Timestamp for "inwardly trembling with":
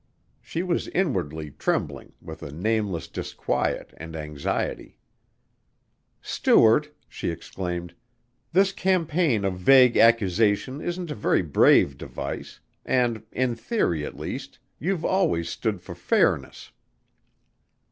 0.87-2.41